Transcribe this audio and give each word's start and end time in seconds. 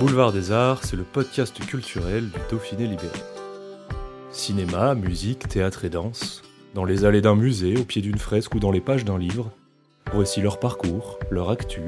Boulevard 0.00 0.32
des 0.32 0.50
Arts, 0.50 0.84
c'est 0.84 0.96
le 0.96 1.02
podcast 1.04 1.58
culturel 1.66 2.30
du 2.30 2.38
Dauphiné 2.50 2.86
libéré. 2.86 3.18
Cinéma, 4.32 4.94
musique, 4.94 5.48
théâtre 5.48 5.84
et 5.84 5.90
danse, 5.90 6.42
dans 6.74 6.84
les 6.84 7.04
allées 7.04 7.20
d'un 7.20 7.36
musée, 7.36 7.76
au 7.76 7.84
pied 7.84 8.00
d'une 8.00 8.18
fresque 8.18 8.54
ou 8.54 8.60
dans 8.60 8.70
les 8.70 8.80
pages 8.80 9.04
d'un 9.04 9.18
livre, 9.18 9.52
voici 10.12 10.40
leur 10.40 10.58
parcours, 10.58 11.18
leur 11.30 11.50
actu, 11.50 11.82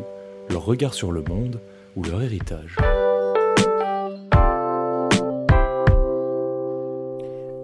leur 0.50 0.64
regard 0.64 0.92
sur 0.92 1.12
le 1.12 1.22
monde 1.22 1.60
ou 1.96 2.02
leur 2.02 2.22
héritage. 2.22 2.77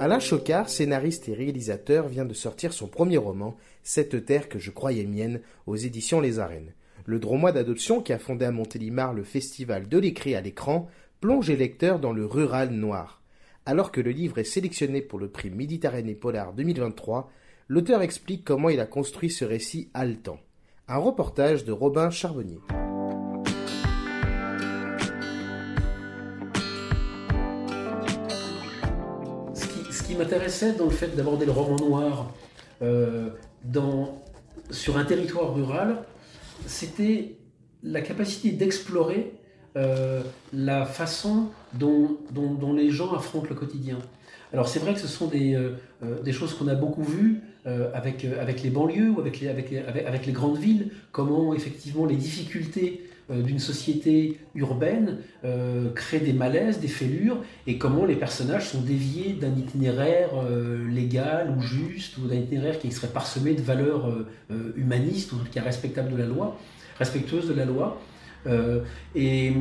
Alain 0.01 0.21
Chocard, 0.21 0.69
scénariste 0.69 1.29
et 1.29 1.35
réalisateur, 1.35 2.07
vient 2.07 2.25
de 2.25 2.33
sortir 2.33 2.73
son 2.73 2.87
premier 2.87 3.19
roman, 3.19 3.57
Cette 3.83 4.25
terre 4.25 4.49
que 4.49 4.59
je 4.59 4.71
croyais 4.71 5.05
mienne, 5.05 5.41
aux 5.67 5.77
éditions 5.77 6.21
Les 6.21 6.39
Arènes. 6.39 6.73
Le 7.09 7.19
Dromois 7.19 7.53
d'adoption, 7.53 8.03
qui 8.03 8.13
a 8.13 8.19
fondé 8.19 8.45
à 8.45 8.51
Montélimar 8.51 9.15
le 9.15 9.25
festival 9.25 9.89
de 9.89 9.97
l'écrit 9.97 10.35
à 10.35 10.43
l'écran, 10.43 10.91
plonge 11.23 11.49
les 11.49 11.57
lecteurs 11.57 12.01
dans 12.01 12.13
le 12.13 12.27
rural 12.27 12.69
noir. 12.69 13.23
Alors 13.65 13.93
que 13.93 14.03
le 14.03 14.11
livre 14.11 14.37
est 14.37 14.45
sélectionné 14.45 15.01
pour 15.01 15.19
le 15.19 15.31
prix 15.31 15.49
Méditerranée 15.49 16.15
Polar 16.15 16.53
2023, 16.53 17.31
l'auteur 17.69 18.03
explique 18.03 18.45
comment 18.45 18.69
il 18.69 18.79
a 18.79 18.85
construit 18.85 19.31
ce 19.31 19.47
récit 19.47 19.89
haletant. 19.95 20.39
Un 20.87 20.99
reportage 20.99 21.65
de 21.65 21.73
Robin 21.73 22.11
Charbonnier. 22.11 22.61
ce 29.55 30.03
qui, 30.03 30.15
m'intéressait 30.15 30.75
dans 30.75 30.85
le 30.85 30.91
fait 30.91 31.17
d'aborder 31.17 31.47
le 31.47 31.53
roman 31.53 31.77
noir 31.77 32.35
euh, 32.83 33.31
sur 34.71 34.99
un 34.99 35.07
territoire 35.07 35.55
rural, 35.55 36.05
c'était 36.67 37.37
la 37.83 38.01
capacité 38.01 38.51
d'explorer 38.51 39.33
euh, 39.77 40.23
la 40.53 40.87
façon 40.87 41.49
dont, 41.75 42.19
les 42.75 42.91
gens 42.91 43.13
affrontent 43.13 43.49
le 43.49 43.55
quotidien. 43.55 43.99
Alors 44.53 44.69
c'est 44.69 44.79
vrai 44.79 44.95
que 44.95 45.01
ce 45.01 45.07
sont 45.07 45.27
des, 45.27 45.55
euh, 45.55 45.77
euh, 46.03 46.33
choses 46.33 46.55
qu'on 46.55 46.69
a 46.69 46.75
beaucoup 46.75 47.05
vues 47.05 47.43
avec, 47.93 48.23
les 48.63 48.71
banlieues 48.71 49.11
ou 49.11 49.21
avec 49.21 49.41
les, 49.41 50.33
grandes 50.33 50.57
villes, 50.57 50.91
comment 51.13 51.53
effectivement 51.53 52.07
les 52.07 52.17
difficultés 52.17 53.03
d'une 53.31 53.59
société 53.59 54.39
urbaine 54.55 55.19
euh, 55.45 55.91
créent 55.93 56.21
des 56.21 56.33
malaises, 56.33 56.81
des 56.81 56.89
fêlures, 56.89 57.43
et 57.67 57.77
comment 57.77 58.05
les 58.05 58.17
personnages 58.17 58.69
sont 58.69 58.81
déviés 58.81 59.35
d'un 59.35 59.55
itinéraire 59.55 60.31
euh, 60.35 60.89
légal 60.89 61.55
ou 61.57 61.61
juste, 61.61 62.17
ou 62.19 62.27
d'un 62.27 62.37
itinéraire 62.37 62.79
qui 62.79 62.91
serait 62.91 63.09
parsemé 63.09 63.55
de 63.55 63.63
valeurs 63.63 64.09
euh, 64.09 64.27
euh, 64.51 64.73
humanistes, 64.77 65.33
ou 65.33 65.37
en 65.37 65.39
tout 65.41 65.53
cas 65.53 65.63
respectables 65.63 66.11
de 66.11 66.17
la 66.17 66.27
loi, 66.27 66.59
respectueuses 66.99 67.49
de 67.49 67.55
la 67.55 67.65
loi. 67.65 68.01
Euh, 68.47 68.81
et 69.15 69.53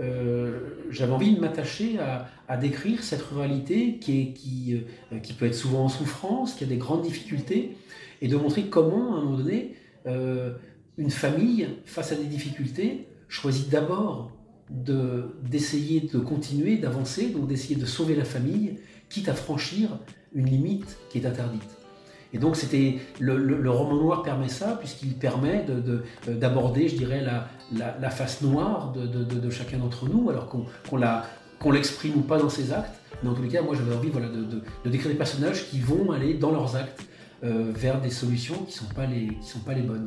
euh, 0.00 0.58
j'avais 0.90 1.12
envie 1.12 1.34
de 1.34 1.40
m'attacher 1.40 1.98
à, 1.98 2.56
décrire 2.56 3.02
cette 3.02 3.22
ruralité 3.22 3.98
qui, 3.98 4.20
est, 4.20 4.32
qui, 4.32 4.82
euh, 5.12 5.18
qui 5.18 5.32
peut 5.32 5.46
être 5.46 5.54
souvent 5.54 5.84
en 5.84 5.88
souffrance, 5.88 6.54
qui 6.54 6.64
a 6.64 6.66
des 6.66 6.76
grandes 6.76 7.02
difficultés, 7.02 7.76
et 8.20 8.28
de 8.28 8.36
montrer 8.36 8.64
comment, 8.64 9.14
à 9.14 9.18
un 9.18 9.22
moment 9.22 9.38
donné, 9.38 9.76
euh, 10.06 10.54
une 10.98 11.10
famille, 11.10 11.68
face 11.84 12.12
à 12.12 12.16
des 12.16 12.24
difficultés, 12.24 13.08
choisit 13.34 13.68
d'abord 13.68 14.30
de- 14.70 15.36
d'essayer 15.42 16.00
de 16.00 16.18
continuer, 16.18 16.78
d'avancer, 16.78 17.30
donc 17.30 17.48
d'essayer 17.48 17.76
de 17.76 17.84
sauver 17.84 18.14
la 18.14 18.24
famille, 18.24 18.78
quitte 19.08 19.28
à 19.28 19.34
franchir 19.34 19.90
une 20.34 20.46
limite 20.46 20.96
qui 21.10 21.18
est 21.18 21.26
interdite. 21.26 21.68
Et 22.32 22.38
donc 22.38 22.56
c'était 22.56 22.98
le, 23.20 23.70
roman 23.70 23.96
noir 23.96 24.22
permet 24.22 24.48
ça 24.48 24.76
puisqu'il 24.80 25.14
permet 25.14 25.64
euh, 25.68 26.02
d'aborder, 26.26 26.88
je 26.88 26.96
dirais, 26.96 27.22
la, 27.22 28.10
face 28.10 28.42
noire 28.42 28.92
de, 28.92 29.50
chacun 29.50 29.78
d'entre 29.78 30.08
nous, 30.08 30.30
alors 30.30 30.48
qu'on 30.48 31.70
l'exprime 31.70 32.16
ou 32.16 32.22
pas 32.22 32.38
dans 32.38 32.48
ses 32.48 32.72
actes. 32.72 33.00
Mais 33.22 33.28
en 33.28 33.34
tous 33.34 33.42
les 33.42 33.48
cas, 33.48 33.62
moi 33.62 33.74
j'avais 33.76 33.94
envie 33.94 34.10
voilà, 34.10 34.28
de, 34.28 34.62
décrire 34.88 35.10
des 35.10 35.18
personnages 35.18 35.68
qui 35.70 35.80
vont 35.80 36.10
aller 36.10 36.34
dans 36.34 36.50
leurs 36.50 36.76
actes 36.76 37.04
euh, 37.44 37.72
vers 37.74 38.00
des 38.00 38.10
solutions 38.10 38.64
qui 38.64 38.78
ne 38.80 39.42
sont 39.42 39.60
pas 39.60 39.74
les 39.74 39.82
bonnes. 39.82 40.06